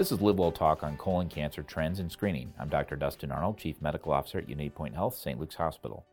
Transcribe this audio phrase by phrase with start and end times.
[0.00, 2.54] This is Live Well Talk on colon cancer trends and screening.
[2.58, 2.96] I'm Dr.
[2.96, 5.38] Dustin Arnold, Chief Medical Officer at Unity Point Health, St.
[5.38, 6.06] Luke's Hospital.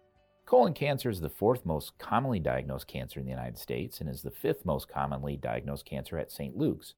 [0.45, 4.23] Colon cancer is the fourth most commonly diagnosed cancer in the United States and is
[4.23, 6.58] the fifth most commonly diagnosed cancer at St.
[6.58, 6.95] Luke's.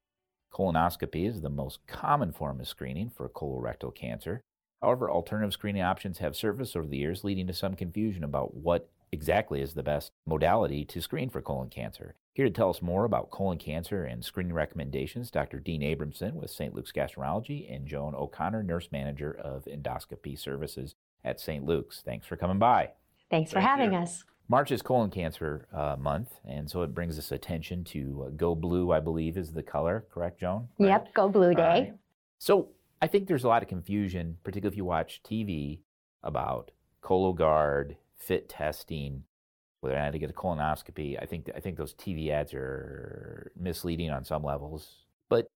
[0.52, 4.42] Colonoscopy is the most common form of screening for colorectal cancer.
[4.82, 8.90] However, alternative screening options have surfaced over the years, leading to some confusion about what
[9.12, 12.16] exactly is the best modality to screen for colon cancer.
[12.34, 15.60] Here to tell us more about colon cancer and screening recommendations, Dr.
[15.60, 16.74] Dean Abramson with St.
[16.74, 21.66] Luke's Gastroenterology and Joan O'Connor, Nurse Manager of Endoscopy Services at St.
[21.66, 22.02] Luke's.
[22.02, 22.92] Thanks for coming by.
[23.30, 24.00] Thanks for having you.
[24.00, 24.24] us.
[24.48, 28.56] March is colon cancer uh, month, and so it brings us attention to uh, Go
[28.56, 30.68] Blue, I believe, is the color, correct, Joan?
[30.80, 30.88] Right?
[30.88, 31.62] Yep, Go Blue Day.
[31.62, 31.94] Right.
[32.40, 32.70] So
[33.02, 35.80] I think there's a lot of confusion, particularly if you watch TV,
[36.24, 36.72] about
[37.04, 39.24] Cologuard, FIT testing,
[39.82, 41.22] whether I had to get a colonoscopy.
[41.22, 45.06] I think I think those TV ads are misleading on some levels.
[45.30, 45.48] But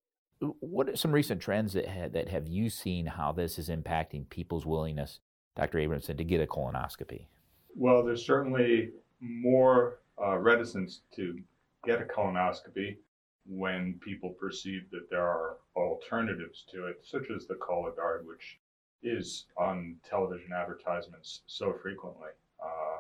[0.59, 4.29] what are some recent trends that have, that have you seen how this is impacting
[4.29, 5.19] people's willingness,
[5.55, 5.79] Dr.
[5.79, 7.25] Abramson, to get a colonoscopy?
[7.75, 11.39] Well, there's certainly more uh, reticence to
[11.85, 12.97] get a colonoscopy
[13.45, 18.59] when people perceive that there are alternatives to it, such as the Cologuard, which
[19.01, 22.29] is on television advertisements so frequently,
[22.63, 22.99] uh,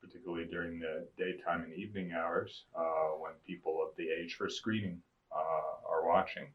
[0.00, 5.00] particularly during the daytime and evening hours uh, when people of the age for screening
[5.34, 6.46] uh, are watching.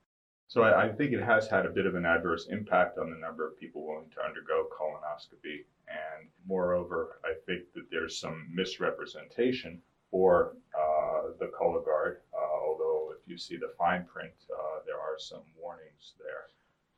[0.47, 3.17] So I, I, think it has had a bit of an adverse impact on the
[3.17, 5.65] number of people willing to undergo colonoscopy.
[5.87, 13.27] And moreover, I think that there's some misrepresentation for uh, the Cologuard, uh, although if
[13.29, 14.33] you see the fine print,
[14.87, 16.49] there are some warnings there.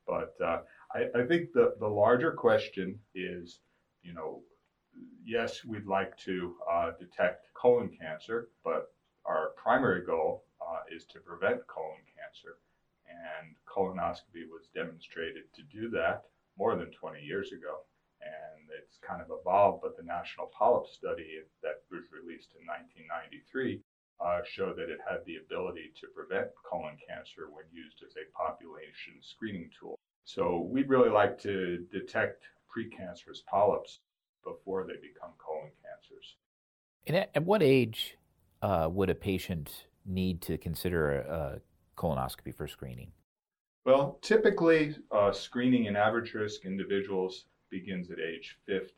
[0.08, 0.62] But uh,
[0.94, 3.60] I, I, think the, the larger question is,
[4.04, 4.42] you know,
[5.26, 8.94] yes, we'd like to uh, detect colon cancer, but
[9.26, 12.58] our primary goal uh, is to prevent colon cancer
[13.12, 16.24] and colonoscopy was demonstrated to do that
[16.58, 17.84] more than 20 years ago.
[18.22, 23.82] And it's kind of evolved, but the National Polyp Study that was released in 1993
[24.22, 28.30] uh, showed that it had the ability to prevent colon cancer when used as a
[28.38, 29.98] population screening tool.
[30.24, 34.00] So we'd really like to detect precancerous polyps
[34.44, 36.36] before they become colon cancers.
[37.08, 38.18] And at, at what age
[38.62, 41.62] uh, would a patient need to consider a,
[41.98, 43.12] colonoscopy for screening?
[43.86, 48.92] Well, typically, uh, screening in average risk individuals begins at age 50.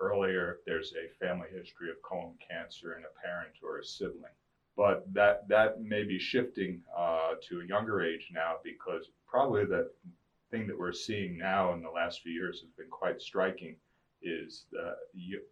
[0.00, 4.32] Earlier, there's a family history of colon cancer in a parent or a sibling.
[4.76, 9.90] But that, that may be shifting uh, to a younger age now because probably the
[10.50, 13.76] thing that we're seeing now in the last few years has been quite striking
[14.22, 14.96] is the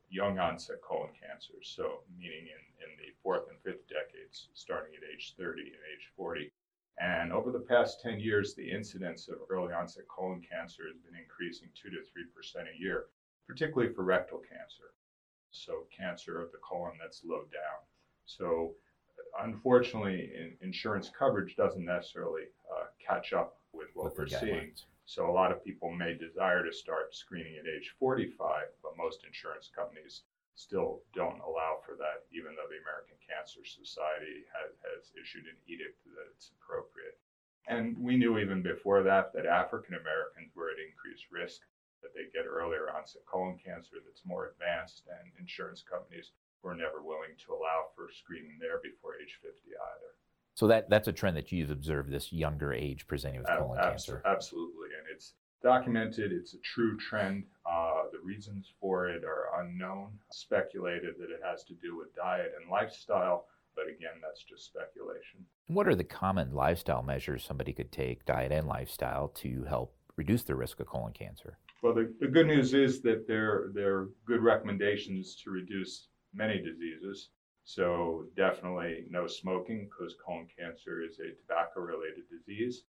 [0.08, 1.54] young onset colon cancer.
[1.62, 6.08] So, meaning in, in the fourth and fifth decades, starting at age 30 and age
[6.16, 6.52] 40.
[6.98, 11.18] And over the past 10 years, the incidence of early onset colon cancer has been
[11.18, 13.06] increasing 2 to 3% a year,
[13.46, 14.92] particularly for rectal cancer.
[15.50, 17.80] So, cancer of the colon that's low down.
[18.26, 18.74] So,
[19.40, 24.72] unfortunately, in, insurance coverage doesn't necessarily uh, catch up with what with we're seeing.
[25.06, 28.38] So, a lot of people may desire to start screening at age 45,
[28.82, 30.22] but most insurance companies
[30.54, 35.56] still don't allow for that, even though the American Cancer Society has, has issued an
[35.66, 37.18] edict that it's appropriate.
[37.66, 41.64] And we knew even before that that African Americans were at increased risk,
[42.02, 46.32] that they get earlier onset colon cancer that's more advanced, and insurance companies
[46.62, 50.12] were never willing to allow for screening there before age 50 either.
[50.60, 54.22] So that, that's a trend that you've observed this younger age presenting with colon cancer.
[54.26, 55.32] Absolutely, and it's
[55.62, 56.32] documented.
[56.32, 57.44] It's a true trend.
[57.64, 60.10] Uh, the reasons for it are unknown.
[60.30, 65.46] Speculated that it has to do with diet and lifestyle, but again, that's just speculation.
[65.68, 70.42] What are the common lifestyle measures somebody could take, diet and lifestyle, to help reduce
[70.42, 71.56] the risk of colon cancer?
[71.82, 76.58] Well, the, the good news is that there, there are good recommendations to reduce many
[76.58, 77.30] diseases.
[77.72, 82.82] So, definitely no smoking because colon cancer is a tobacco related disease.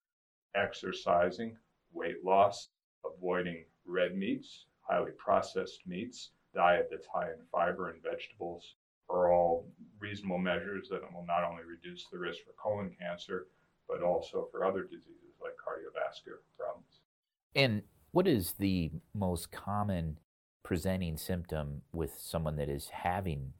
[0.55, 1.57] Exercising,
[1.91, 2.69] weight loss,
[3.05, 8.75] avoiding red meats, highly processed meats, diet that's high in fiber and vegetables
[9.09, 9.67] are all
[9.99, 13.47] reasonable measures that will not only reduce the risk for colon cancer,
[13.85, 17.01] but also for other diseases like cardiovascular problems.
[17.53, 20.19] And what is the most common
[20.63, 23.51] presenting symptom with someone that is having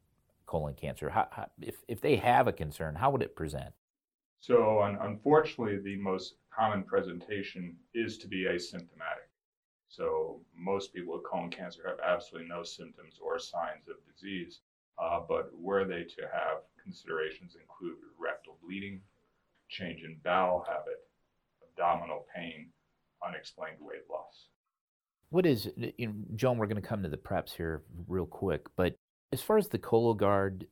[0.50, 1.10] colon cancer?
[1.10, 3.72] How, how, if, if they have a concern, how would it present?
[4.40, 9.30] So, un- unfortunately, the most common presentation is to be asymptomatic.
[9.90, 14.62] So, most people with colon cancer have absolutely no symptoms or signs of disease,
[14.98, 19.01] uh, but were they to have considerations include rectal bleeding,
[19.68, 21.06] change in bowel habit,
[21.62, 22.69] abdominal pain,
[23.28, 24.48] unexplained weight loss.
[25.30, 28.66] What is, you know, Joan, we're going to come to the preps here real quick,
[28.75, 28.96] but
[29.31, 30.65] as far as the Cologuard,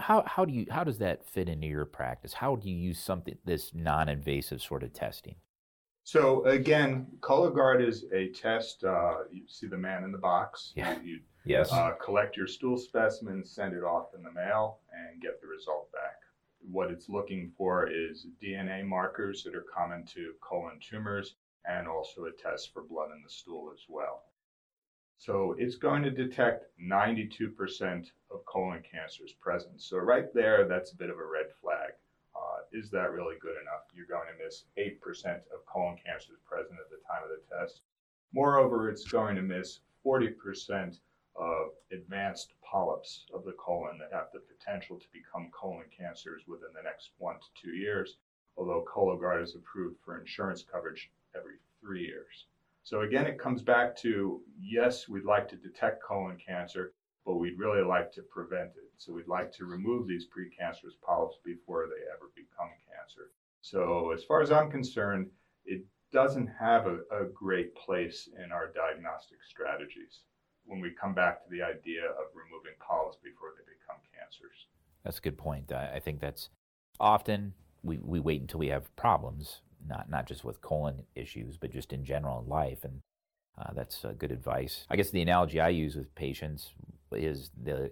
[0.00, 2.32] how, how do you how does that fit into your practice?
[2.32, 5.36] How do you use something this non-invasive sort of testing?
[6.04, 8.84] So again, Cologuard is a test.
[8.84, 10.72] Uh, you see the man in the box.
[10.76, 10.96] Yeah.
[11.02, 11.72] You, Yes.
[11.72, 15.92] uh, collect your stool specimen, send it off in the mail, and get the result
[15.92, 16.16] back.
[16.68, 22.24] What it's looking for is DNA markers that are common to colon tumors and also
[22.24, 24.24] a test for blood in the stool as well.
[25.18, 29.80] So it's going to detect 92% of colon cancers present.
[29.80, 31.92] So right there, that's a bit of a red flag.
[32.34, 33.88] Uh, is that really good enough?
[33.94, 37.80] You're going to miss 8% of colon cancers present at the time of the test.
[38.32, 40.98] Moreover, it's going to miss 40%
[41.34, 46.68] of advanced polyps of the colon that have the potential to become colon cancers within
[46.74, 48.16] the next one to two years,
[48.56, 52.46] although Cologuard is approved for insurance coverage every three years.
[52.86, 56.92] So again, it comes back to yes, we'd like to detect colon cancer,
[57.24, 58.92] but we'd really like to prevent it.
[58.96, 63.32] So we'd like to remove these precancerous polyps before they ever become cancer.
[63.60, 65.30] So as far as I'm concerned,
[65.64, 70.20] it doesn't have a, a great place in our diagnostic strategies
[70.64, 74.68] when we come back to the idea of removing polyps before they become cancers.
[75.02, 75.72] That's a good point.
[75.72, 76.50] I, think that's
[77.00, 81.72] often we, we wait until we have problems, not not just with colon issues, but
[81.72, 83.00] just in general in life, and
[83.58, 84.86] uh, that's uh, good advice.
[84.90, 86.72] I guess the analogy I use with patients
[87.12, 87.90] is the,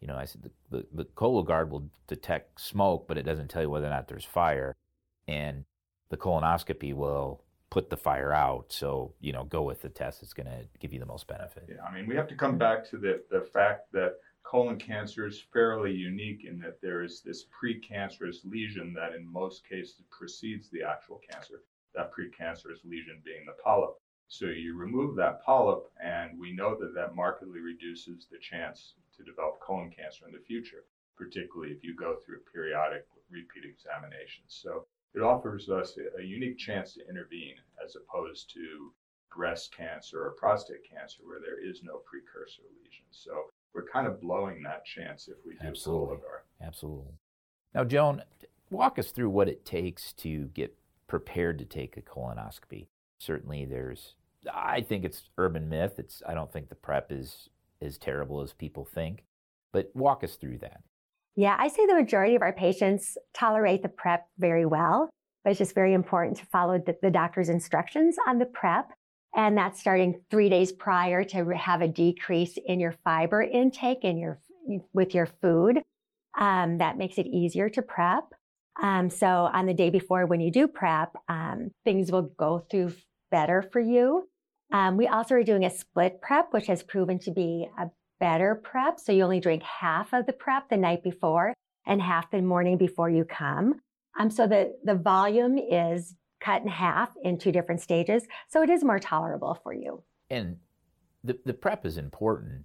[0.00, 3.62] you know, I said the, the, the Cologuard will detect smoke, but it doesn't tell
[3.62, 4.76] you whether or not there's fire,
[5.26, 5.64] and
[6.10, 8.66] the colonoscopy will put the fire out.
[8.68, 11.64] So, you know, go with the test that's going to give you the most benefit.
[11.68, 14.14] Yeah, I mean, we have to come back to the, the fact that
[14.48, 19.68] colon cancer is fairly unique in that there is this precancerous lesion that in most
[19.68, 21.60] cases precedes the actual cancer,
[21.94, 24.00] that precancerous lesion being the polyp.
[24.28, 29.22] So you remove that polyp, and we know that that markedly reduces the chance to
[29.22, 30.84] develop colon cancer in the future,
[31.14, 34.58] particularly if you go through periodic repeat examinations.
[34.62, 38.94] So it offers us a, unique chance to intervene as opposed to
[39.30, 43.04] breast cancer or prostate cancer where there is no precursor lesion.
[43.10, 46.16] So we're kind of blowing that chance if we do Absolutely.
[46.16, 46.66] Cologuard.
[46.66, 47.12] Absolutely.
[47.74, 48.22] Now, Joan,
[48.70, 50.76] walk us through what it takes to get
[51.06, 52.86] prepared to take a colonoscopy.
[53.18, 54.14] Certainly, there's.
[54.52, 55.94] I think it's urban myth.
[55.98, 56.22] It's.
[56.26, 57.48] I don't think the prep is
[57.80, 59.24] as terrible as people think.
[59.72, 60.80] But walk us through that.
[61.36, 65.08] Yeah, I say the majority of our patients tolerate the prep very well,
[65.44, 68.90] but it's just very important to follow the, the doctor's instructions on the prep.
[69.34, 74.18] And that's starting three days prior to have a decrease in your fiber intake in
[74.18, 74.40] your
[74.92, 75.82] with your food.
[76.38, 78.24] Um, that makes it easier to prep.
[78.80, 82.92] Um, so on the day before, when you do prep, um, things will go through
[83.30, 84.28] better for you.
[84.72, 87.86] Um, we also are doing a split prep, which has proven to be a
[88.20, 89.00] better prep.
[89.00, 91.54] So you only drink half of the prep the night before
[91.86, 93.80] and half the morning before you come.
[94.18, 98.24] Um, so the, the volume is cut in half in two different stages.
[98.48, 100.02] So it is more tolerable for you.
[100.30, 100.58] And
[101.24, 102.64] the, the prep is important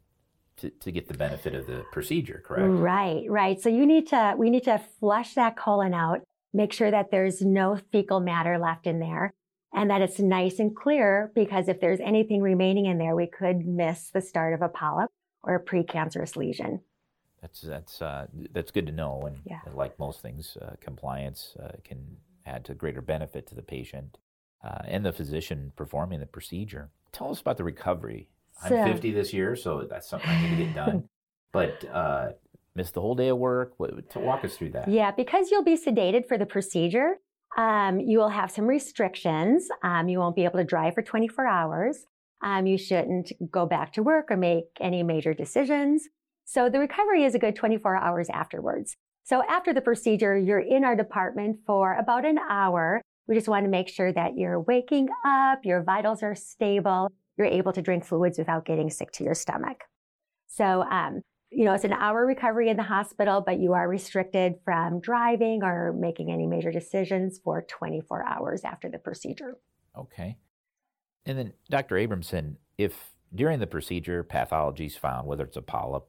[0.57, 2.73] to, to get the benefit of the procedure, correct?
[2.73, 3.59] Right, right.
[3.59, 6.21] So you need to, we need to flush that colon out,
[6.53, 9.33] make sure that there's no fecal matter left in there
[9.73, 13.65] and that it's nice and clear because if there's anything remaining in there, we could
[13.65, 15.09] miss the start of a polyp
[15.41, 16.81] or a precancerous lesion.
[17.41, 19.59] That's that's uh, that's good to know, and Yeah.
[19.73, 24.17] like most things, uh, compliance uh, can add to greater benefit to the patient
[24.63, 26.89] uh, and the physician performing the procedure.
[27.11, 28.29] Tell us about the recovery.
[28.67, 31.09] So- I'm 50 this year, so that's something I need to get done.
[31.51, 32.29] but uh,
[32.75, 33.73] missed the whole day of work.
[33.77, 34.87] What, to walk us through that.
[34.87, 37.17] Yeah, because you'll be sedated for the procedure,
[37.57, 39.67] um, you will have some restrictions.
[39.83, 42.05] Um, you won't be able to drive for 24 hours.
[42.41, 46.09] Um, you shouldn't go back to work or make any major decisions.
[46.45, 48.97] So the recovery is a good 24 hours afterwards.
[49.23, 53.01] So after the procedure, you're in our department for about an hour.
[53.27, 57.47] We just want to make sure that you're waking up, your vitals are stable, you're
[57.47, 59.85] able to drink fluids without getting sick to your stomach.
[60.47, 64.55] So, um, you know, it's an hour recovery in the hospital, but you are restricted
[64.65, 69.57] from driving or making any major decisions for 24 hours after the procedure.
[69.97, 70.37] Okay.
[71.25, 71.95] And then, Dr.
[71.95, 76.07] Abramson, if during the procedure pathology is found, whether it's a polyp,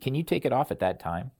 [0.00, 1.32] can you take it off at that time?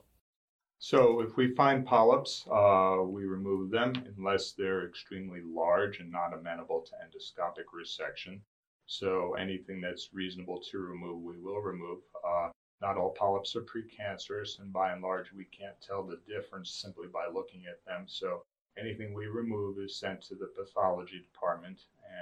[0.78, 6.34] So if we find polyps, uh, we remove them unless they're extremely large and not
[6.34, 8.40] amenable to endoscopic resection.
[8.86, 12.02] So anything that's reasonable to remove, we will remove.
[12.22, 12.50] Uh,
[12.82, 17.08] not all polyps are precancerous, and by and large, we can't tell the difference simply
[17.08, 18.04] by looking at them.
[18.06, 18.44] So
[18.78, 21.80] anything we remove is sent to the pathology department,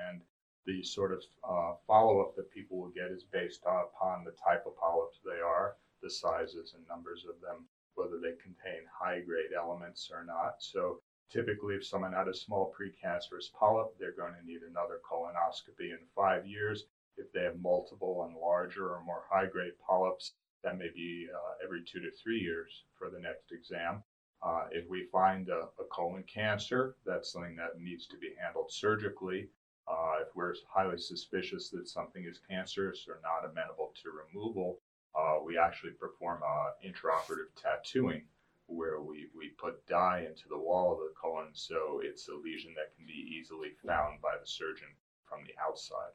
[0.09, 0.23] and
[0.65, 4.65] the sort of uh, follow up that people will get is based upon the type
[4.65, 9.53] of polyps they are, the sizes and numbers of them, whether they contain high grade
[9.57, 10.57] elements or not.
[10.59, 15.91] So typically, if someone had a small precancerous polyp, they're going to need another colonoscopy
[15.91, 16.85] in five years.
[17.17, 20.33] If they have multiple and larger or more high grade polyps,
[20.65, 24.03] that may be uh, every two to three years for the next exam.
[24.43, 28.71] Uh, if we find a, a, colon cancer, that's something that needs to be handled
[28.71, 29.49] surgically.
[29.89, 34.81] Uh, if we're highly suspicious that something is cancerous or not amenable to removal,
[35.17, 38.23] uh, we actually perform uh, intraoperative tattooing
[38.67, 42.73] where we, we put dye into the wall of the colon so it's a lesion
[42.75, 44.89] that can be easily found by the surgeon
[45.29, 46.13] from the outside.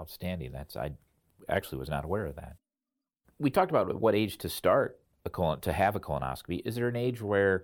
[0.00, 0.52] Outstanding.
[0.52, 0.92] That's I
[1.48, 2.56] actually was not aware of that.
[3.38, 6.62] We talked about what age to start a colon to have a colonoscopy.
[6.64, 7.62] Is there an age where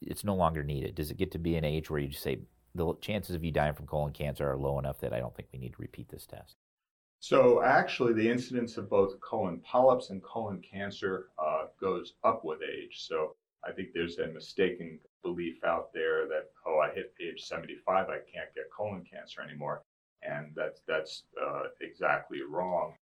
[0.00, 0.94] it's no longer needed?
[0.94, 2.38] Does it get to be an age where you just say
[2.74, 5.48] the chances of you dying from colon cancer are low enough that I don't think
[5.52, 6.56] we need to repeat this test?
[7.22, 12.62] So actually, the incidence of both colon polyps and colon cancer uh, goes up with
[12.62, 13.06] age.
[13.06, 18.08] So I think there's a mistaken belief out there that oh, I hit age 75,
[18.08, 19.84] I can't get colon cancer anymore,
[20.24, 22.94] and that's that's uh, exactly wrong.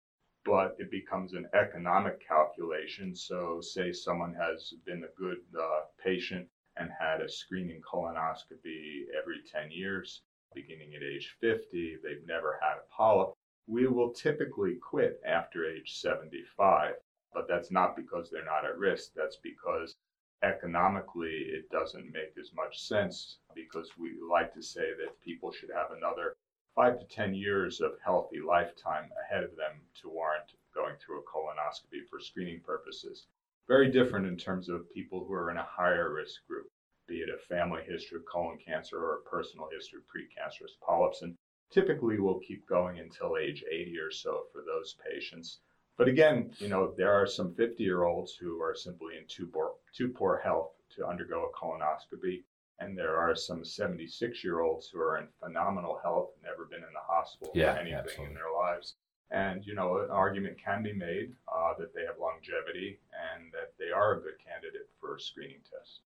[0.45, 3.15] But it becomes an economic calculation.
[3.15, 9.43] So say someone has been a good uh, patient and had a screening colonoscopy every
[9.53, 10.23] 10 years,
[10.57, 13.37] beginning at age 50, they've never had a polyp
[13.69, 16.95] we will typically quit after age 75,
[17.35, 19.13] but that's not because they're not at risk.
[19.15, 19.97] That's because
[20.43, 25.71] economically it doesn't make as much sense because we like to say that people should
[25.75, 26.37] have another
[26.75, 31.23] five to 10 years of healthy lifetime ahead of them to warrant going through a
[31.23, 33.27] colonoscopy for screening purposes.
[33.67, 36.71] Very different in terms of people who are in a higher risk group,
[37.07, 41.21] be it a family history of colon cancer or a personal history of precancerous polyps.
[41.21, 41.37] And
[41.71, 45.59] typically will keep going until age 80 or so for those patients.
[45.97, 49.47] But again, you know, there are some 50 year olds who are simply in too
[49.47, 52.45] poor, too poor health to undergo a colonoscopy.
[52.81, 56.93] And there are some 76 year olds who are in phenomenal health, never been in
[56.93, 58.27] the hospital yeah, for anything absolutely.
[58.27, 58.95] in their lives.
[59.31, 63.01] And, you know, an argument can be made uh, that they have longevity
[63.35, 66.01] and that they are a good candidate for screening test.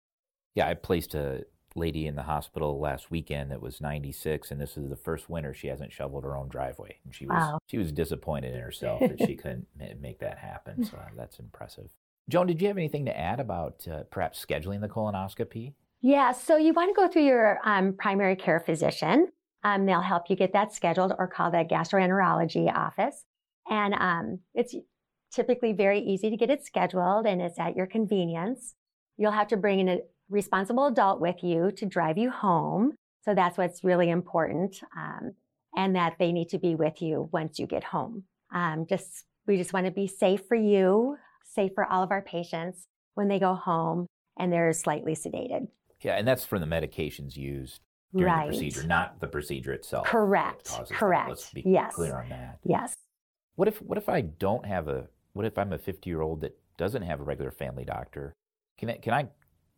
[0.54, 4.76] Yeah, I placed a lady in the hospital last weekend that was 96 and this
[4.76, 6.98] is the first winter she hasn't shoveled her own driveway.
[7.04, 7.58] And she was wow.
[7.66, 9.66] she was disappointed in herself that she couldn't
[10.00, 10.84] make that happen.
[10.84, 11.90] So that's impressive.
[12.28, 15.74] Joan did you have anything to add about uh, perhaps scheduling the colonoscopy?
[16.00, 19.28] Yeah so you want to go through your um, primary care physician.
[19.62, 23.24] Um, they'll help you get that scheduled or call the gastroenterology office.
[23.68, 24.74] And um, it's
[25.30, 28.74] typically very easy to get it scheduled and it's at your convenience.
[29.16, 29.98] You'll have to bring in a
[30.30, 32.94] responsible adult with you to drive you home.
[33.24, 34.80] So that's what's really important.
[34.96, 35.32] Um,
[35.76, 38.24] and that they need to be with you once you get home.
[38.52, 42.22] Um, just, we just want to be safe for you, safe for all of our
[42.22, 44.06] patients when they go home
[44.38, 45.68] and they're slightly sedated.
[46.00, 47.80] Yeah, and that's from the medications used
[48.12, 48.50] during right.
[48.50, 50.06] the procedure, not the procedure itself.
[50.06, 50.70] Correct.
[50.90, 51.26] Correct.
[51.26, 51.28] That.
[51.28, 51.94] Let's be yes.
[51.94, 52.58] clear on that.
[52.64, 52.96] Yes.
[53.56, 56.40] What if what if I don't have a what if I'm a 50 year old
[56.40, 58.32] that doesn't have a regular family doctor?
[58.78, 59.28] Can I, can I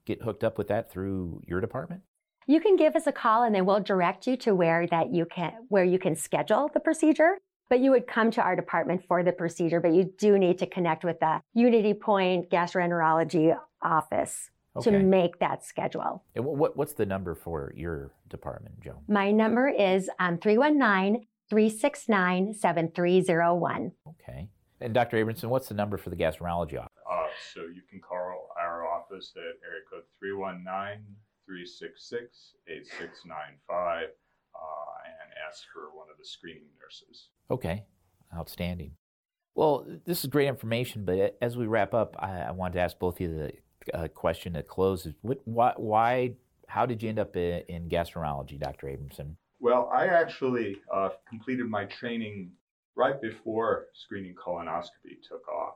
[0.06, 2.02] get hooked up with that through your department?
[2.46, 5.26] You can give us a call and then we'll direct you to where that you
[5.26, 7.38] can where you can schedule the procedure.
[7.70, 10.66] But you would come to our department for the procedure, but you do need to
[10.66, 14.90] connect with the Unity Point gastroenterology office okay.
[14.90, 16.22] to make that schedule.
[16.34, 18.98] And what, what's the number for your department, Joan?
[19.08, 23.92] My number is um, 319 369 7301.
[24.08, 24.48] Okay.
[24.80, 25.24] And Dr.
[25.24, 26.90] Abramson, what's the number for the gastroenterology office?
[27.10, 28.34] Uh, so you can call our
[29.12, 31.04] office at area code 319
[31.46, 34.08] 366 8695 uh,
[35.22, 37.28] and ask for one of the screening nurses.
[37.50, 37.84] Okay,
[38.34, 38.92] outstanding.
[39.54, 42.98] Well, this is great information, but as we wrap up, I, I wanted to ask
[42.98, 45.06] both of you the uh, question to close.
[45.20, 46.34] What, why, why,
[46.68, 48.86] how did you end up in, in gastroenterology, Dr.
[48.86, 49.36] Abramson?
[49.60, 52.52] Well, I actually uh, completed my training
[52.96, 55.71] right before screening colonoscopy took off.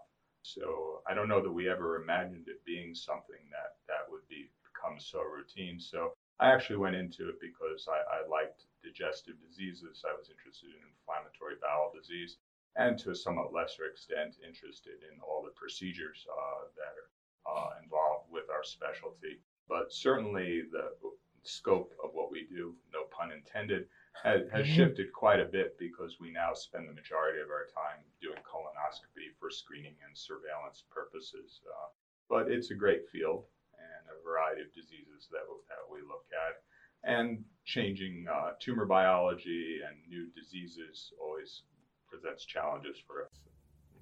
[0.46, 4.50] So I don't know that we ever imagined it being something that that would be
[4.62, 5.80] become so routine.
[5.80, 10.04] So I actually went into it because I, I liked digestive diseases.
[10.06, 12.38] I was interested in inflammatory bowel disease,
[12.76, 17.10] and to a somewhat lesser extent, interested in all the procedures uh, that are
[17.50, 19.42] uh, involved with our specialty.
[19.68, 20.94] But certainly the
[21.42, 23.86] scope of what we do, no pun intended,
[24.22, 24.76] has, has mm-hmm.
[24.76, 29.32] shifted quite a bit because we now spend the majority of our time doing colonoscopy
[29.38, 31.60] for screening and surveillance purposes.
[31.66, 31.88] Uh,
[32.28, 33.44] but it's a great field
[33.76, 36.62] and a variety of diseases that, that we look at.
[37.04, 41.62] And changing uh, tumor biology and new diseases always
[42.08, 43.30] presents challenges for us.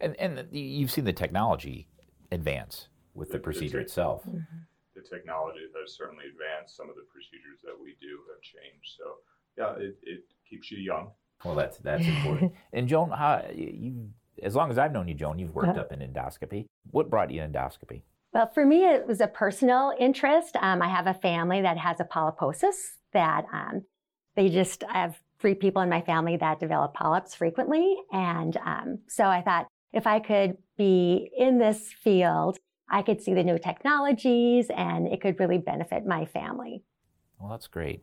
[0.00, 1.88] And, and you've seen the technology
[2.32, 4.24] advance with the, The- the procedure tech- itself.
[4.94, 6.76] The technology has certainly advanced.
[6.76, 8.94] Some of the procedures that we do have changed.
[8.96, 9.18] So,
[9.56, 11.10] yeah, it, it keeps you young.
[11.44, 12.52] Well, that's that's important.
[12.72, 14.10] and Joan, how you?
[14.42, 15.80] As long as I've known you, Joan, you've worked Uh-huh.
[15.82, 16.66] up in endoscopy.
[16.90, 18.02] What brought you endoscopy?
[18.32, 20.56] Well, for me, it was a personal interest.
[20.56, 23.84] Um, I have a family that has a polyposis that um,
[24.34, 27.96] they just, I have three people in my family that develop polyps frequently.
[28.10, 32.58] And um, so I thought if I could be in this field,
[32.90, 36.82] I could see the new technologies and it could really benefit my family.
[37.38, 38.02] Well, that's great.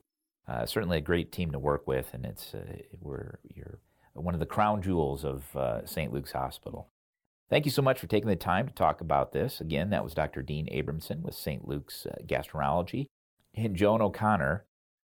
[0.51, 2.59] Uh, certainly a great team to work with, and it's uh,
[2.99, 3.79] we're you're
[4.13, 6.11] one of the crown jewels of uh, St.
[6.11, 6.89] Luke's Hospital.
[7.49, 9.61] Thank you so much for taking the time to talk about this.
[9.61, 10.41] Again, that was Dr.
[10.41, 11.65] Dean Abramson with St.
[11.65, 13.05] Luke's uh, Gastroenterology,
[13.55, 14.65] and Joan O'Connor,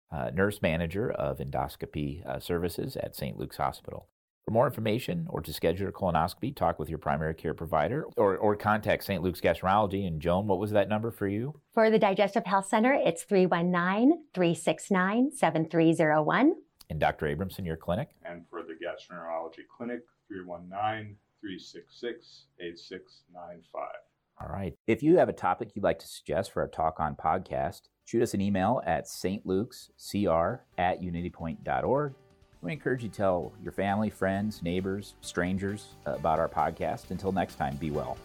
[0.09, 3.37] uh, nurse manager of endoscopy uh, services at St.
[3.37, 4.07] Luke's Hospital.
[4.45, 8.37] For more information or to schedule a colonoscopy, talk with your primary care provider or,
[8.37, 9.23] or contact St.
[9.23, 10.05] Luke's Gastroenterology.
[10.05, 11.59] And Joan, what was that number for you?
[11.73, 16.55] For the Digestive Health Center, it's 319 369 7301.
[16.91, 17.25] And Dr.
[17.25, 18.09] Abramson, your clinic?
[18.23, 23.87] And for the gastroenterology clinic, 319 366 8695.
[24.41, 24.75] All right.
[24.85, 28.21] If you have a topic you'd like to suggest for our Talk On podcast, shoot
[28.21, 32.13] us an email at stlukescr at unitypoint.org.
[32.65, 37.11] We encourage you to tell your family, friends, neighbors, strangers uh, about our podcast.
[37.11, 38.17] Until next time, be well.